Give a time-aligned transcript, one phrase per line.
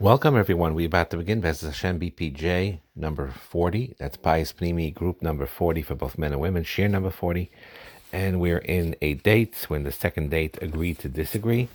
[0.00, 0.74] Welcome, everyone.
[0.74, 3.96] We're about to begin Bez Hashem BPJ number 40.
[3.98, 7.50] That's Bayis Pnimi group number 40 for both men and women, share number 40.
[8.10, 11.68] And we're in a date when the second date agreed to disagree.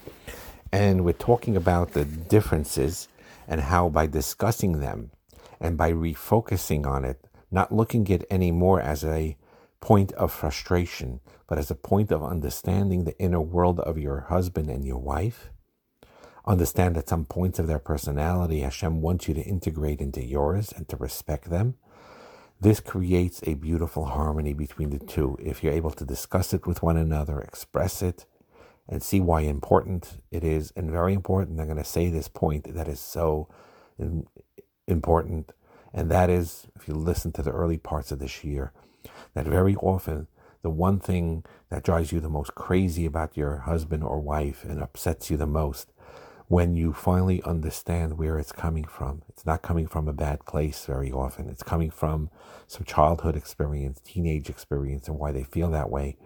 [0.72, 3.10] And we're talking about the differences
[3.48, 5.12] and how by discussing them
[5.60, 9.38] and by refocusing on it, not looking at anymore as a
[9.82, 14.72] point of frustration, but as a point of understanding the inner world of your husband
[14.72, 15.52] and your wife
[16.48, 20.88] Understand that some points of their personality Hashem wants you to integrate into yours and
[20.90, 21.76] to respect them.
[22.62, 25.38] This creates a beautiful harmony between the two.
[25.42, 28.26] If you're able to discuss it with one another, express it,
[28.88, 32.74] and see why important it is, and very important, I'm going to say this point
[32.76, 33.50] that is so
[34.88, 35.52] important,
[35.94, 38.72] and that is, if you listen to the early parts of this year,
[39.34, 40.28] that very often
[40.62, 44.82] the one thing that drives you the most crazy about your husband or wife and
[44.82, 45.92] upsets you the most
[46.48, 49.24] when you finally understand where it's coming from.
[49.30, 51.50] It's not coming from a bad place very often.
[51.50, 52.30] It's coming from
[52.68, 56.18] some childhood experience, teenage experience, and why they feel that way.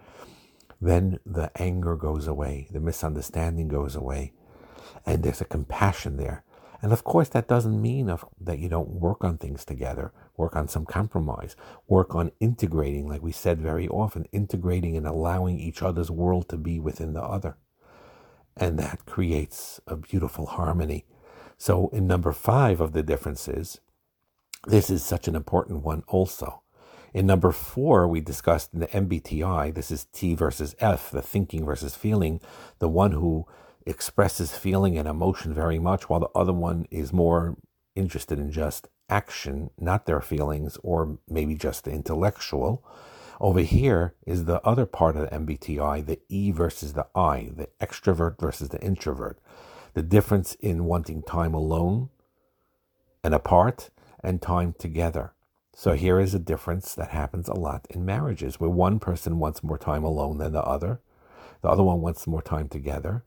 [0.80, 4.32] Then the anger goes away, the misunderstanding goes away,
[5.06, 6.44] and there's a compassion there.
[6.82, 10.68] And of course, that doesn't mean that you don't work on things together, work on
[10.68, 11.54] some compromise,
[11.86, 16.56] work on integrating, like we said very often, integrating and allowing each other's world to
[16.56, 17.56] be within the other
[18.56, 21.04] and that creates a beautiful harmony.
[21.58, 23.80] So, in number five of the differences,
[24.66, 26.62] this is such an important one also.
[27.12, 31.64] In number four, we discussed in the MBTI, this is T versus F, the thinking
[31.64, 32.40] versus feeling,
[32.78, 33.46] the one who
[33.86, 37.56] expresses feeling and emotion very much, while the other one is more
[37.96, 42.84] interested in just action, not their feelings, or maybe just the intellectual.
[43.40, 47.68] Over here is the other part of the MBTI, the E versus the I, the
[47.80, 49.38] extrovert versus the introvert.
[49.94, 52.10] The difference in wanting time alone
[53.24, 53.88] and apart
[54.22, 55.32] and time together.
[55.74, 59.64] So here is a difference that happens a lot in marriages where one person wants
[59.64, 61.00] more time alone than the other.
[61.62, 63.24] The other one wants more time together.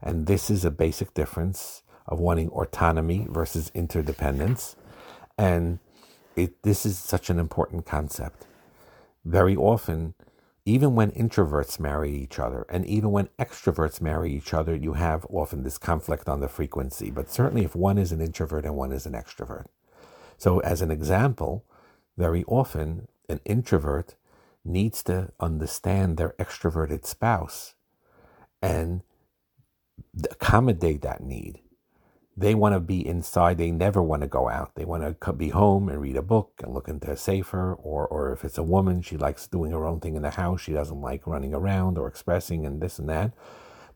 [0.00, 4.76] And this is a basic difference of wanting autonomy versus interdependence.
[5.36, 5.80] And
[6.36, 8.46] it, this is such an important concept
[9.28, 10.14] very often,
[10.64, 15.26] even when introverts marry each other and even when extroverts marry each other, you have
[15.30, 17.10] often this conflict on the frequency.
[17.10, 19.66] But certainly, if one is an introvert and one is an extrovert.
[20.38, 21.64] So, as an example,
[22.16, 24.16] very often an introvert
[24.64, 27.74] needs to understand their extroverted spouse
[28.62, 29.02] and
[30.30, 31.60] accommodate that need
[32.38, 33.58] they want to be inside.
[33.58, 34.76] They never want to go out.
[34.76, 37.74] They want to be home and read a book and look into a sefer.
[37.74, 40.60] Or, or if it's a woman, she likes doing her own thing in the house.
[40.60, 43.32] She doesn't like running around or expressing and this and that.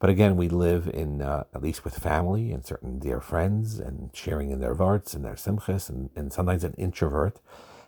[0.01, 4.11] But again, we live in, uh, at least with family and certain dear friends and
[4.13, 5.89] sharing in their vorts and their simchas.
[5.89, 7.41] And, and sometimes an introvert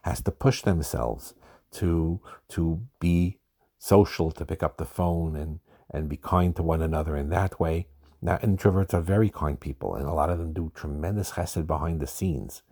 [0.03, 1.35] has to push themselves
[1.73, 2.21] to,
[2.51, 3.41] to be
[3.81, 5.59] social, to pick up the phone and,
[5.91, 7.89] and be kind to one another in that way
[8.25, 12.01] now, introverts are very kind people, and a lot of them do tremendous chesed behind
[12.01, 12.63] the scenes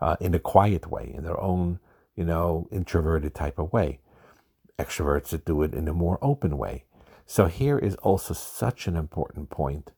[0.00, 1.80] uh, in a quiet way, in their own,
[2.14, 3.98] you know, introverted type of way.
[4.78, 6.84] Extroverts that do it in a more open way.
[7.26, 9.90] So here is also such an important point.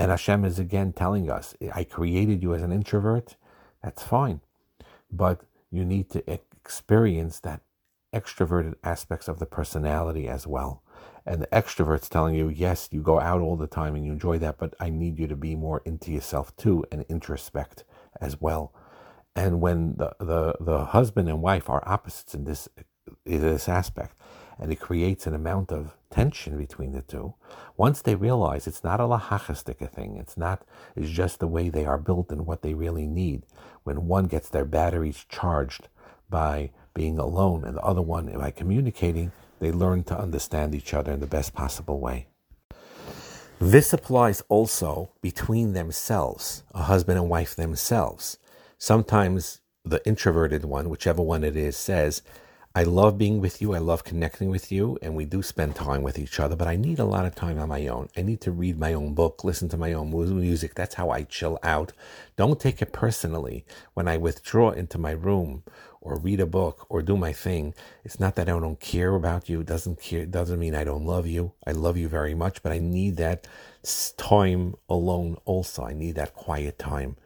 [0.00, 3.36] And Hashem is again telling us, I created you as an introvert.
[3.84, 4.40] That's fine.
[5.12, 7.60] But you need to experience that
[8.12, 10.82] extroverted aspects of the personality as well
[11.26, 14.38] and the extroverts telling you, yes, you go out all the time and you enjoy
[14.38, 17.84] that, but I need you to be more into yourself too and introspect
[18.20, 18.72] as well.
[19.36, 22.68] And when the, the, the husband and wife are opposites in this,
[23.26, 24.14] in this aspect,
[24.58, 27.34] and it creates an amount of tension between the two,
[27.76, 30.64] once they realize it's not a lahachastic thing, it's not,
[30.96, 33.44] it's just the way they are built and what they really need.
[33.84, 35.88] When one gets their batteries charged
[36.28, 41.12] by being alone and the other one by communicating, they learn to understand each other
[41.12, 42.26] in the best possible way.
[43.60, 48.38] This applies also between themselves, a husband and wife themselves.
[48.78, 52.22] Sometimes the introverted one, whichever one it is, says,
[52.78, 53.74] I love being with you.
[53.74, 54.98] I love connecting with you.
[55.02, 57.58] And we do spend time with each other, but I need a lot of time
[57.58, 58.08] on my own.
[58.16, 60.74] I need to read my own book, listen to my own music.
[60.74, 61.92] That's how I chill out.
[62.36, 63.64] Don't take it personally
[63.94, 65.64] when I withdraw into my room
[66.00, 67.74] or read a book or do my thing.
[68.04, 69.60] It's not that I don't care about you.
[69.60, 70.22] It doesn't care.
[70.22, 71.52] It doesn't mean I don't love you.
[71.66, 73.46] I love you very much, but I need that
[74.16, 75.84] time alone also.
[75.84, 77.16] I need that quiet time.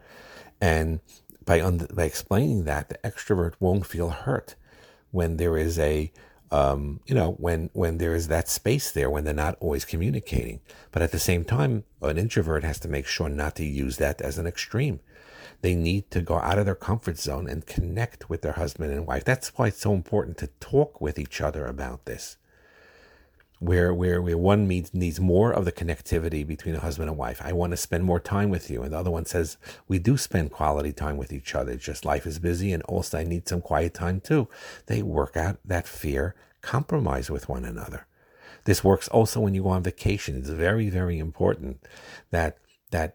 [0.60, 1.00] And
[1.44, 4.54] by, by explaining that, the extrovert won't feel hurt
[5.10, 6.12] when there is a
[6.52, 10.60] um, you know, when when there is that space there, when they're not always communicating.
[10.90, 14.20] But at the same time, an introvert has to make sure not to use that
[14.20, 15.00] as an extreme.
[15.62, 19.06] They need to go out of their comfort zone and connect with their husband and
[19.06, 19.24] wife.
[19.24, 22.36] That's why it's so important to talk with each other about this
[23.62, 27.40] where where where one needs needs more of the connectivity between a husband and wife.
[27.44, 29.56] I want to spend more time with you, and the other one says
[29.86, 31.70] we do spend quality time with each other.
[31.72, 34.48] It's just life is busy, and also I need some quiet time too.
[34.86, 38.06] They work out that fear, compromise with one another.
[38.64, 40.36] This works also when you go on vacation.
[40.36, 41.86] It's very very important
[42.32, 42.58] that
[42.90, 43.14] that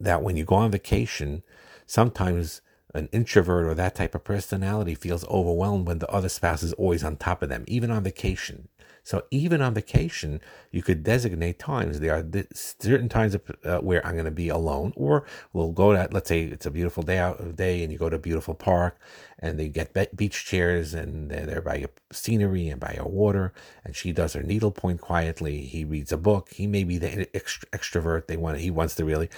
[0.00, 1.42] that when you go on vacation,
[1.86, 2.60] sometimes
[2.94, 7.04] an introvert or that type of personality feels overwhelmed when the other spouse is always
[7.04, 8.68] on top of them, even on vacation.
[9.10, 10.40] So even on vacation,
[10.70, 11.98] you could designate times.
[11.98, 12.24] There are
[12.54, 16.42] certain times uh, where I'm going to be alone, or we'll go to, let's say
[16.42, 19.00] it's a beautiful day out of day and you go to a beautiful park
[19.40, 23.52] and they get beach chairs and they're there by your scenery and by your water.
[23.84, 25.62] And she does her needlepoint quietly.
[25.62, 26.50] He reads a book.
[26.52, 28.28] He may be the extrovert.
[28.28, 29.28] They want, he wants to really,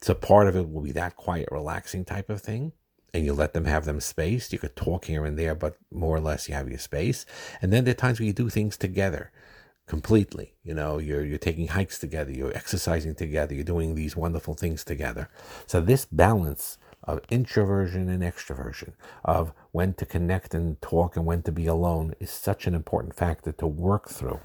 [0.00, 2.72] so part of it will be that quiet, relaxing type of thing
[3.12, 4.52] and you let them have them space.
[4.52, 7.26] You could talk here and there, but more or less you have your space.
[7.62, 9.30] And then there are times where you do things together
[9.86, 10.54] completely.
[10.62, 14.84] You know, you're you're taking hikes together, you're exercising together, you're doing these wonderful things
[14.84, 15.28] together.
[15.66, 18.92] So this balance of introversion and extroversion,
[19.24, 23.14] of when to connect and talk and when to be alone is such an important
[23.14, 24.40] factor to work through.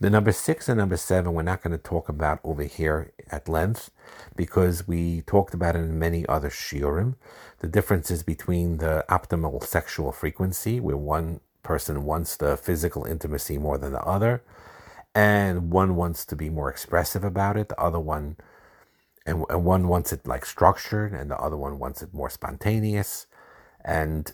[0.00, 3.48] The number six and number seven, we're not going to talk about over here at
[3.48, 3.90] length
[4.34, 7.14] because we talked about it in many other shiurim.
[7.60, 13.78] The differences between the optimal sexual frequency, where one person wants the physical intimacy more
[13.78, 14.42] than the other,
[15.14, 18.36] and one wants to be more expressive about it, the other one,
[19.24, 23.26] and, and one wants it like structured, and the other one wants it more spontaneous.
[23.84, 24.32] And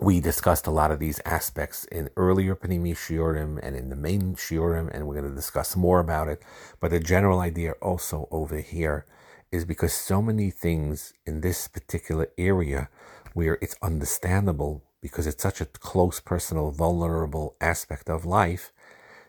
[0.00, 4.34] we discussed a lot of these aspects in earlier Pnimi Shiurim and in the main
[4.34, 6.42] Shiurim, and we're going to discuss more about it.
[6.80, 9.04] But the general idea also over here
[9.52, 12.88] is because so many things in this particular area
[13.34, 18.72] where it's understandable because it's such a close, personal, vulnerable aspect of life,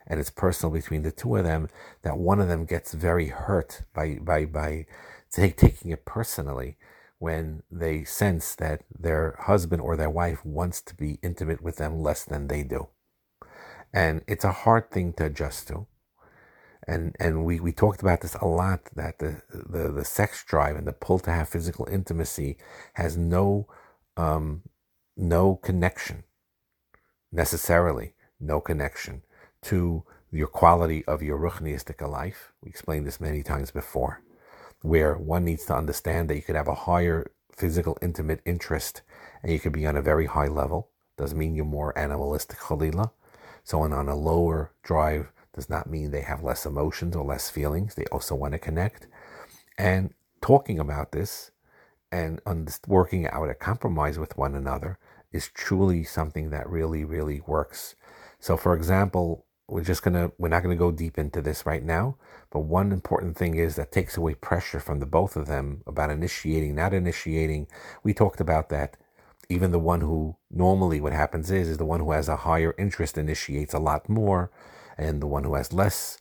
[0.06, 1.68] and it's personal between the two of them,
[2.00, 4.86] that one of them gets very hurt by by by
[5.30, 6.76] take, taking it personally
[7.22, 12.02] when they sense that their husband or their wife wants to be intimate with them
[12.02, 12.88] less than they do.
[13.92, 15.86] And it's a hard thing to adjust to.
[16.84, 20.74] And and we, we talked about this a lot that the, the, the sex drive
[20.74, 22.58] and the pull to have physical intimacy
[22.94, 23.68] has no
[24.16, 24.62] um,
[25.16, 26.24] no connection
[27.30, 29.22] necessarily no connection
[29.62, 30.02] to
[30.32, 32.52] your quality of your ruchniistic life.
[32.62, 34.22] We explained this many times before
[34.82, 39.02] where one needs to understand that you could have a higher physical intimate interest
[39.42, 40.88] and you could be on a very high level.
[41.16, 43.10] Doesn't mean you're more animalistic, Khalila.
[43.64, 47.94] Someone on a lower drive does not mean they have less emotions or less feelings.
[47.94, 49.06] They also want to connect.
[49.78, 51.50] And talking about this
[52.10, 52.40] and
[52.86, 54.98] working out a compromise with one another
[55.30, 57.94] is truly something that really, really works.
[58.38, 62.16] So, for example, we're just gonna we're not gonna go deep into this right now
[62.52, 66.10] but one important thing is that takes away pressure from the both of them about
[66.10, 67.66] initiating not initiating.
[68.02, 68.98] We talked about that.
[69.48, 72.74] Even the one who normally what happens is is the one who has a higher
[72.78, 74.50] interest initiates a lot more
[74.98, 76.18] and the one who has less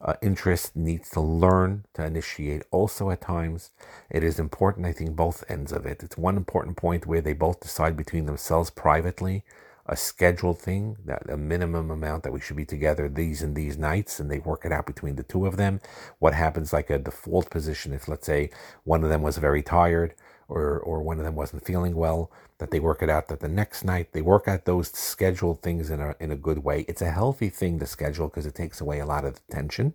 [0.00, 2.62] uh, interest needs to learn to initiate.
[2.70, 3.70] Also at times
[4.10, 6.02] it is important i think both ends of it.
[6.02, 9.44] It's one important point where they both decide between themselves privately
[9.86, 13.76] a scheduled thing, that a minimum amount that we should be together these and these
[13.76, 15.80] nights, and they work it out between the two of them.
[16.18, 18.50] What happens like a default position if let's say
[18.84, 20.14] one of them was very tired
[20.48, 23.48] or or one of them wasn't feeling well, that they work it out that the
[23.48, 26.84] next night they work out those scheduled things in a in a good way.
[26.88, 29.94] It's a healthy thing to schedule because it takes away a lot of the tension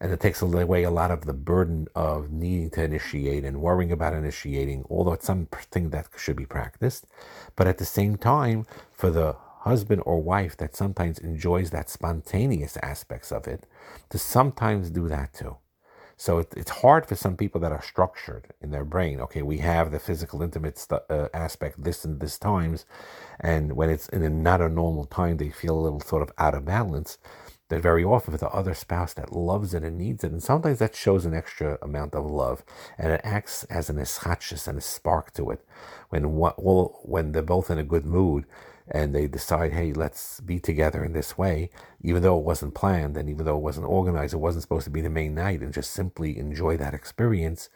[0.00, 3.92] and it takes away a lot of the burden of needing to initiate and worrying
[3.92, 7.06] about initiating, although it's something that should be practiced.
[7.56, 12.76] But at the same time, for the husband or wife that sometimes enjoys that spontaneous
[12.82, 13.66] aspects of it,
[14.10, 15.56] to sometimes do that too.
[16.18, 19.20] So it, it's hard for some people that are structured in their brain.
[19.20, 22.86] Okay, we have the physical intimate st- uh, aspect this and this times,
[23.40, 26.32] and when it's in a not a normal time, they feel a little sort of
[26.38, 27.18] out of balance
[27.68, 30.32] that very often with the other spouse that loves it and needs it.
[30.32, 32.62] And sometimes that shows an extra amount of love
[32.98, 35.64] and it acts as an eschatchus and a spark to it.
[36.10, 38.46] When well, when they're both in a good mood
[38.88, 41.70] and they decide, hey, let's be together in this way,
[42.00, 44.90] even though it wasn't planned and even though it wasn't organized, it wasn't supposed to
[44.90, 47.68] be the main night and just simply enjoy that experience.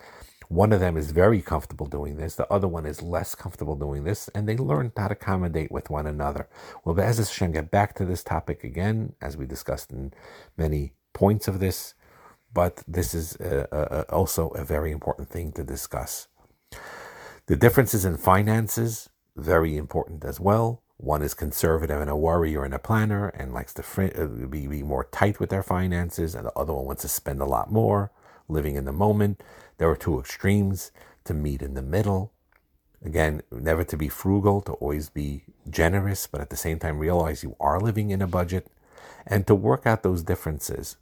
[0.51, 4.03] One of them is very comfortable doing this, the other one is less comfortable doing
[4.03, 6.49] this, and they learn how to accommodate with one another.
[6.85, 10.13] We'll, Be'ez Hashem, get back to this topic again, as we discussed in
[10.57, 11.95] many points of this,
[12.53, 16.27] but this is uh, uh, also a very important thing to discuss.
[17.47, 20.83] The differences in finances, very important as well.
[20.97, 24.67] One is conservative and a worrier and a planner and likes to fr- uh, be,
[24.67, 27.71] be more tight with their finances, and the other one wants to spend a lot
[27.71, 28.11] more,
[28.51, 29.43] living in the moment.
[29.79, 30.91] There are two extremes
[31.25, 32.33] to meet in the middle.
[33.05, 37.43] Again, never to be frugal, to always be generous, but at the same time realize
[37.43, 38.67] you are living in a budget
[39.27, 40.97] and to work out those differences.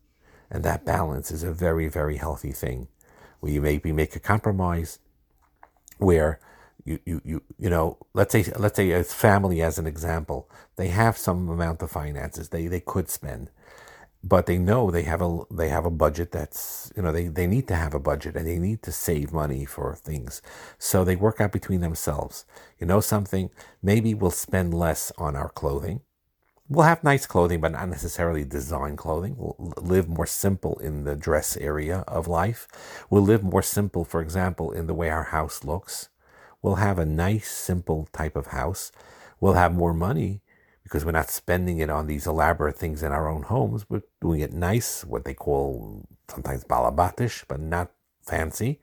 [0.51, 2.89] And that balance is a very, very healthy thing
[3.41, 4.99] where you maybe make a compromise
[5.99, 6.41] where
[6.85, 10.89] you, you, you, you know, let's say, let's say a family as an example, they
[10.89, 13.51] have some amount of finances they, they could spend,
[14.25, 17.47] but they know they have a, they have a budget that's, you know, they, they
[17.47, 20.43] need to have a budget and they need to save money for things.
[20.79, 22.45] So they work out between themselves.
[22.81, 23.51] You know something?
[23.83, 26.01] Maybe we'll spend less on our clothing.
[26.69, 29.37] We'll have nice clothing, but not necessarily design clothing.
[29.39, 32.69] We'll live more simple in the dress area of life.
[33.09, 36.11] We'll live more simple, for example, in the way our house looks.
[36.61, 38.93] We'll have a nice, simple type of house.
[39.41, 40.43] We'll have more money
[40.89, 43.85] because we're not spending it on these elaborate things in our own homes.
[43.91, 47.91] We're doing it nice, what they call sometimes balabatish, but not
[48.23, 48.81] fancy.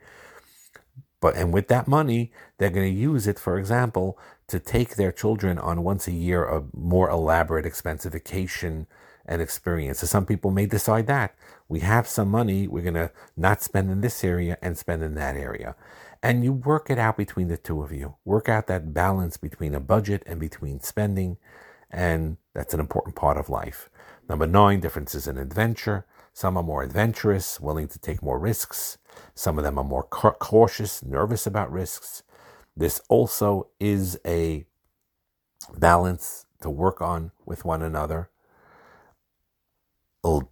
[1.19, 5.11] But and with that money, they're going to use it, for example, to take their
[5.11, 8.85] children on once a year a more elaborate, expensive vacation
[9.25, 9.99] and experience.
[9.99, 11.35] So some people may decide that
[11.67, 15.15] we have some money, we're going to not spend in this area and spend in
[15.15, 15.75] that area.
[16.21, 18.15] And you work it out between the two of you.
[18.23, 21.37] Work out that balance between a budget and between spending.
[21.95, 23.89] And that's an important part of life.
[24.27, 26.05] Number nine, differences in adventure.
[26.33, 28.97] Some are more adventurous, willing to take more risks.
[29.33, 32.21] Some of them are more cautious, nervous about risks.
[32.75, 34.65] This also is a
[35.77, 38.29] balance to work on with one another.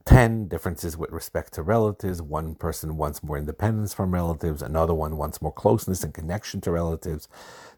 [0.05, 2.21] 10 differences with respect to relatives.
[2.21, 6.71] One person wants more independence from relatives, another one wants more closeness and connection to
[6.71, 7.27] relatives.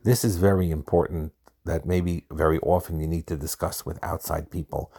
[0.03, 1.31] This is very important
[1.65, 4.93] that maybe very often you need to discuss with outside people,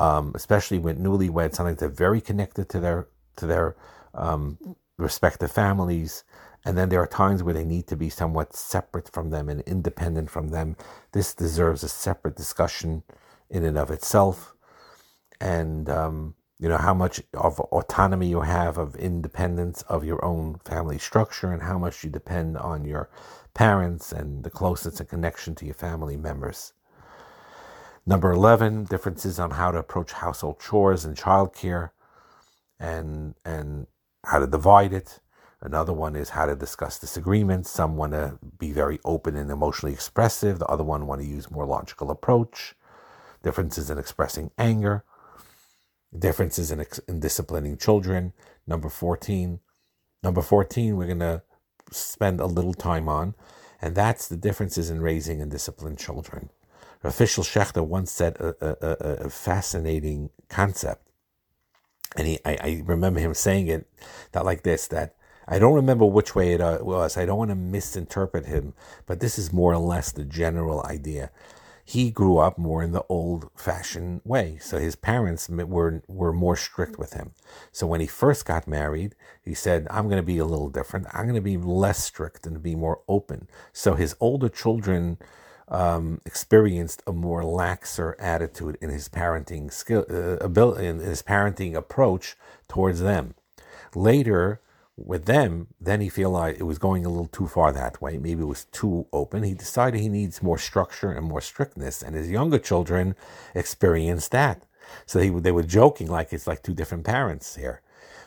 [0.00, 1.56] um, especially with newlyweds.
[1.56, 3.76] Sometimes they're very connected to their to their
[4.14, 4.58] um,
[4.98, 6.24] respective families,
[6.64, 9.62] and then there are times where they need to be somewhat separate from them and
[9.62, 10.76] independent from them.
[11.12, 13.02] This deserves a separate discussion
[13.50, 14.54] in and of itself,
[15.40, 20.60] and um, you know how much of autonomy you have of independence of your own
[20.64, 23.10] family structure and how much you depend on your
[23.54, 26.72] parents and the closeness and connection to your family members.
[28.04, 31.90] Number 11 differences on how to approach household chores and childcare
[32.80, 33.86] and and
[34.24, 35.20] how to divide it.
[35.60, 37.70] Another one is how to discuss disagreements.
[37.70, 40.58] Some want to be very open and emotionally expressive.
[40.58, 42.74] The other one want to use more logical approach.
[43.44, 45.04] Differences in expressing anger.
[46.16, 48.32] Differences in, in disciplining children.
[48.66, 49.60] Number 14.
[50.24, 51.42] Number 14, we're going to
[51.92, 53.34] spend a little time on,
[53.80, 56.50] and that's the differences in raising and disciplining children.
[57.04, 61.08] Official Schechter once said a, a, a, fascinating concept,
[62.16, 63.88] and he, I, I, remember him saying it
[64.30, 65.16] that like this that
[65.48, 67.16] I don't remember which way it uh, was.
[67.16, 68.74] I don't want to misinterpret him,
[69.06, 71.32] but this is more or less the general idea
[71.84, 74.58] he grew up more in the old fashioned way.
[74.60, 77.32] So his parents were, were more strict with him.
[77.72, 81.06] So when he first got married, he said, I'm going to be a little different.
[81.12, 83.48] I'm going to be less strict and be more open.
[83.72, 85.18] So his older children
[85.68, 91.74] um, experienced a more laxer attitude in his parenting skill, uh, ability, in his parenting
[91.74, 92.36] approach
[92.68, 93.34] towards them.
[93.94, 94.60] Later,
[94.96, 98.18] with them, then he like it was going a little too far that way.
[98.18, 99.42] Maybe it was too open.
[99.42, 103.14] He decided he needs more structure and more strictness, and his younger children
[103.54, 104.66] experienced that.
[105.06, 107.80] So he, they were joking like it's like two different parents here.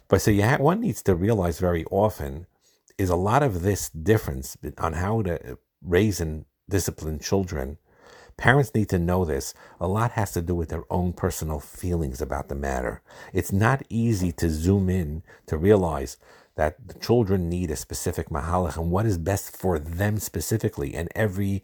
[0.07, 2.47] But so you one needs to realize very often
[2.97, 7.77] is a lot of this difference on how to uh, raise and discipline children.
[8.37, 9.53] Parents need to know this.
[9.79, 13.01] A lot has to do with their own personal feelings about the matter.
[13.33, 16.17] It's not easy to zoom in to realize
[16.55, 20.93] that the children need a specific mahalach and what is best for them specifically.
[20.93, 21.63] And every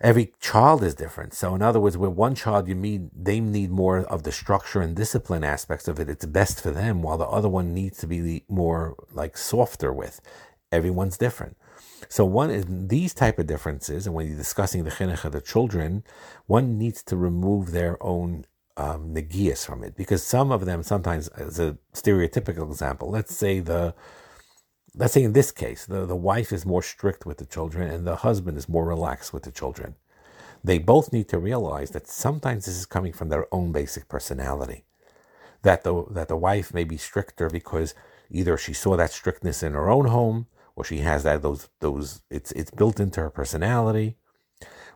[0.00, 1.34] every child is different.
[1.34, 4.80] So in other words, with one child you mean they need more of the structure
[4.80, 6.08] and discipline aspects of it.
[6.08, 10.20] It's best for them, while the other one needs to be more like softer with.
[10.70, 11.56] Everyone's different.
[12.08, 15.40] So one is these type of differences, and when you're discussing the chinuch of the
[15.40, 16.02] children,
[16.46, 18.44] one needs to remove their own
[18.76, 23.60] um, negias from it because some of them sometimes as a stereotypical example let's say
[23.60, 23.94] the
[24.94, 28.06] let's say in this case, the, the wife is more strict with the children and
[28.06, 29.96] the husband is more relaxed with the children.
[30.64, 34.84] They both need to realize that sometimes this is coming from their own basic personality.
[35.62, 37.94] That the that the wife may be stricter because
[38.30, 42.22] either she saw that strictness in her own home or she has that those those
[42.30, 44.16] it's it's built into her personality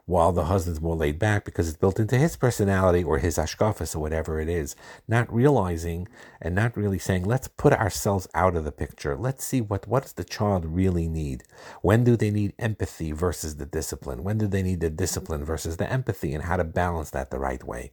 [0.07, 3.97] while the husband's more laid back because it's built into his personality or his ashkafas
[3.97, 4.77] or whatever it is,
[5.09, 6.07] not realizing
[6.41, 9.17] and not really saying, let's put ourselves out of the picture.
[9.17, 11.43] Let's see what, what does the child really need?
[11.83, 14.23] When do they need empathy versus the discipline?
[14.23, 17.41] When do they need the discipline versus the empathy and how to balance that the
[17.41, 17.91] right way?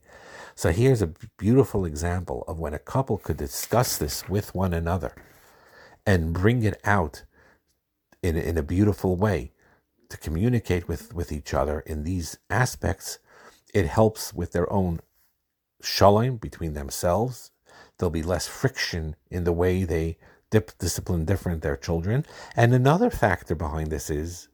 [0.53, 5.15] So here's a beautiful example of when a couple could discuss this with one another
[6.05, 7.23] and bring it out
[8.21, 9.52] in, in a beautiful way
[10.13, 13.17] to communicate with, with each other in these aspects,
[13.73, 14.99] it helps with their own
[15.81, 17.49] shalom between themselves.
[17.97, 20.17] There'll be less friction in the way they
[20.51, 22.27] dip, discipline different their children.
[22.55, 24.49] And another factor behind this is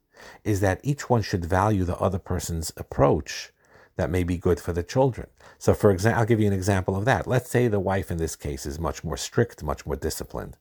[0.46, 3.52] is that each one should value the other person's approach
[3.98, 5.28] that may be good for the children.
[5.58, 7.28] So, for example, I'll give you an example of that.
[7.28, 10.58] Let's say the wife in this case is much more strict, much more disciplined.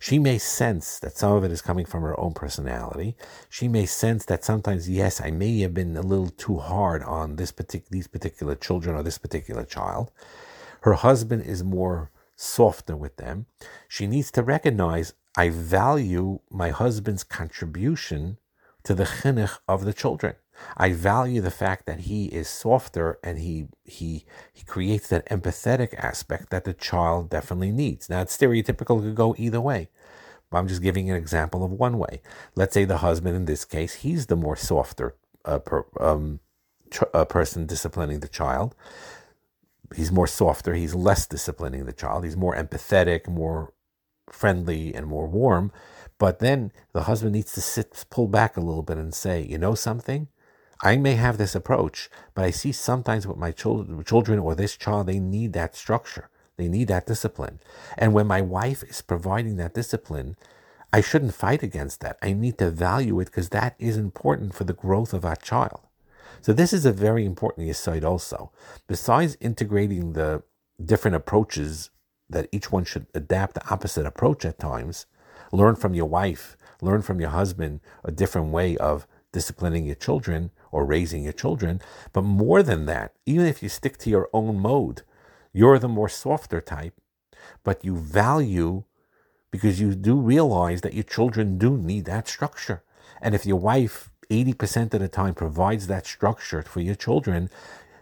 [0.00, 3.16] She may sense that some of it is coming from her own personality.
[3.48, 7.36] She may sense that sometimes, yes, I may have been a little too hard on
[7.36, 10.10] this partic- these particular children or this particular child.
[10.82, 13.46] Her husband is more softer with them.
[13.88, 18.38] She needs to recognize I value my husband's contribution
[18.84, 20.34] to the chinuch of the children.
[20.76, 25.94] I value the fact that he is softer and he he he creates that empathetic
[25.94, 28.08] aspect that the child definitely needs.
[28.08, 29.88] Now it's stereotypical to go either way.
[30.50, 32.22] But I'm just giving an example of one way.
[32.54, 36.40] Let's say the husband in this case, he's the more softer uh, per, um,
[36.90, 38.74] ch- uh, person disciplining the child.
[39.94, 40.74] He's more softer.
[40.74, 42.24] He's less disciplining the child.
[42.24, 43.72] He's more empathetic, more
[44.30, 45.72] friendly, and more warm.
[46.18, 49.58] But then the husband needs to sit, pull back a little bit and say, you
[49.58, 50.28] know something?
[50.80, 55.06] I may have this approach, but I see sometimes with my children or this child,
[55.06, 56.30] they need that structure.
[56.56, 57.60] They need that discipline.
[57.96, 60.36] And when my wife is providing that discipline,
[60.92, 62.16] I shouldn't fight against that.
[62.22, 65.80] I need to value it because that is important for the growth of our child.
[66.40, 68.52] So this is a very important aside also.
[68.86, 70.42] Besides integrating the
[70.82, 71.90] different approaches
[72.30, 75.06] that each one should adapt the opposite approach at times,
[75.52, 80.50] learn from your wife, learn from your husband a different way of disciplining your children
[80.70, 81.80] or raising your children.
[82.12, 85.02] But more than that, even if you stick to your own mode,
[85.52, 86.94] you're the more softer type,
[87.64, 88.84] but you value
[89.50, 92.82] because you do realize that your children do need that structure.
[93.20, 97.50] And if your wife 80% of the time provides that structure for your children,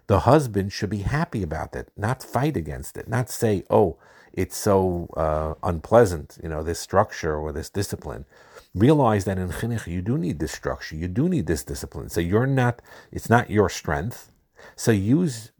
[0.08, 3.98] the husband should be happy about that, not fight against it, not say, oh,
[4.36, 8.26] it's so uh, unpleasant, you know, this structure or this discipline
[8.74, 12.10] realize that in chinuch you do need this structure, you do need this discipline.
[12.10, 14.30] So you're not, it's not your strength.
[14.76, 15.50] So use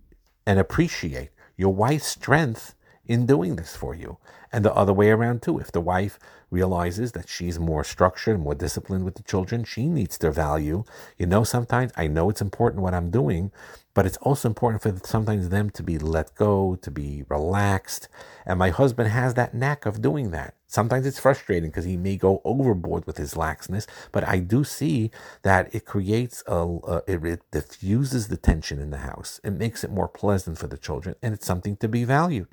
[0.47, 2.76] and appreciate your wife's strength
[3.09, 4.19] in doing this for you.
[4.53, 5.59] And the other way around too.
[5.59, 6.19] If the wife
[6.51, 10.85] realizes that she's more structured, more disciplined with the children, she needs their value.
[11.19, 13.51] You know, sometimes I know it's important what I'm doing,
[13.95, 18.09] but it's also important for sometimes them to be let go, to be relaxed.
[18.45, 20.55] And my husband has that knack of doing that.
[20.69, 25.11] Sometimes it's frustrating because he may go overboard with his laxness, but I do see
[25.42, 29.40] that it creates a, a it, it diffuses the tension in the house.
[29.45, 32.49] It makes it more pleasant for the children, and it's something to be valued.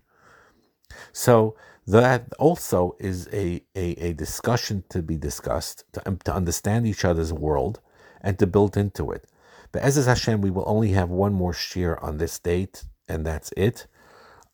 [1.12, 7.04] So that also is a, a, a discussion to be discussed to, to understand each
[7.04, 7.82] other's world
[8.22, 9.26] and to build into it.
[9.72, 13.26] But as is Hashem, we will only have one more share on this date, and
[13.26, 13.88] that's it.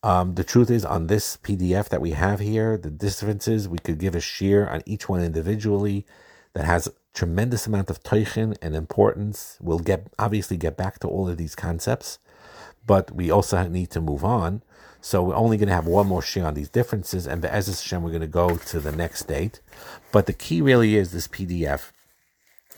[0.02, 3.98] Um, the truth is, on this PDF that we have here, the differences, we could
[3.98, 6.06] give a share on each one individually
[6.54, 9.58] that has tremendous amount of teichin and importance.
[9.60, 12.18] We'll get obviously get back to all of these concepts,
[12.86, 14.62] but we also need to move on.
[15.00, 18.02] So we're only going to have one more share on these differences, and Be'ez Hashem,
[18.02, 19.60] we're going to go to the next date.
[20.12, 21.92] But the key really is this PDF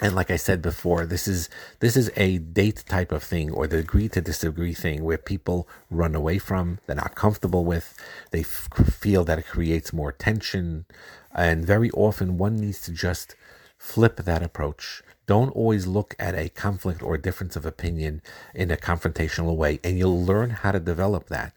[0.02, 3.68] and like I said before, this is this is a date type of thing or
[3.68, 7.96] the agree to disagree thing where people run away from, they're not comfortable with,
[8.32, 10.86] they f- feel that it creates more tension,
[11.32, 13.36] and very often one needs to just
[13.78, 15.04] flip that approach.
[15.26, 18.22] Don't always look at a conflict or difference of opinion
[18.56, 21.52] in a confrontational way, and you'll learn how to develop that.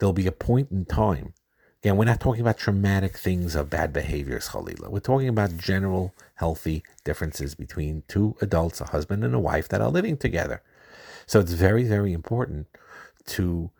[0.00, 1.34] There'll be a point in time
[1.82, 4.90] Again, we're not talking about traumatic things of bad behaviors, Khalila.
[4.90, 9.80] We're talking about general healthy differences between two adults, a husband and a wife, that
[9.80, 10.62] are living together.
[11.26, 12.66] So it's very, very important
[13.28, 13.70] to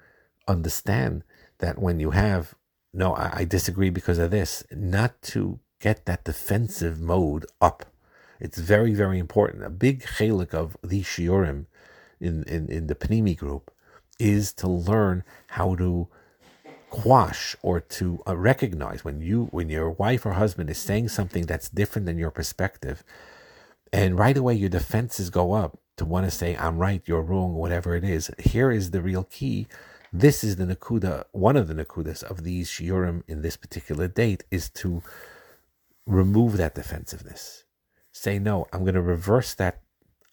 [0.49, 1.25] understand
[1.59, 2.55] that when you have,
[2.95, 7.85] no, I, I disagree because of this, not to get that defensive mode up.
[8.41, 9.63] It's very, very important.
[9.63, 11.67] A big chelik of the shiurim
[12.19, 13.71] in, in, in the Pnimi group
[14.21, 16.09] is to learn how to
[16.91, 21.47] quash or to uh, recognize when you when your wife or husband is saying something
[21.47, 23.05] that's different than your perspective
[23.93, 27.55] and right away your defenses go up to want to say i'm right you're wrong
[27.55, 28.31] whatever it is.
[28.39, 29.69] Here is the real key.
[30.13, 34.45] This is the nakuda one of the nakudas of these shiurim in this particular date
[34.51, 35.03] is to
[36.07, 37.65] remove that defensiveness.
[38.13, 39.83] Say no i'm going to reverse that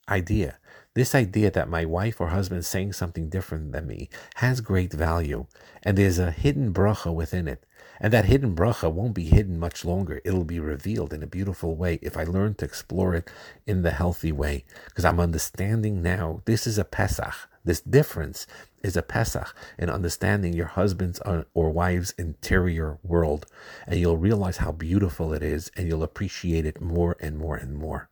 [0.10, 0.60] idea
[0.98, 4.92] this idea that my wife or husband is saying something different than me has great
[4.92, 5.46] value,
[5.84, 7.64] and there's a hidden bracha within it.
[8.00, 10.22] And that hidden bracha won't be hidden much longer.
[10.26, 13.30] It'll be revealed in a beautiful way if I learn to explore it
[13.68, 14.66] in the healthy way.
[14.86, 17.36] Because I'm understanding now this is a Pesach.
[17.64, 18.48] This difference
[18.82, 23.46] is a Pesach in understanding your husband's uh, or wife's interior world.
[23.86, 27.76] And you'll realize how beautiful it is, and you'll appreciate it more and more and
[27.76, 28.10] more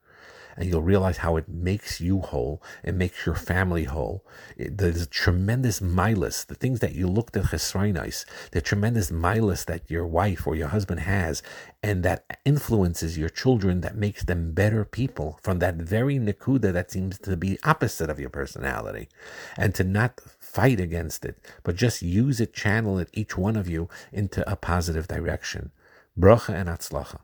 [0.56, 2.62] and you'll realize how it makes you whole.
[2.84, 4.26] It makes your family whole.
[4.58, 9.66] It, there's a tremendous milus, the things that you looked at chesroinais, the tremendous milus
[9.66, 11.44] that your wife or your husband has,
[11.84, 16.92] and that influences your children, that makes them better people from that very nakuda that
[16.92, 19.10] seems to be opposite of your personality,
[19.58, 23.68] and to not fight against it, but just use it, channel it, each one of
[23.68, 25.72] you into a positive direction.
[26.18, 27.20] Bracha and atzlacha.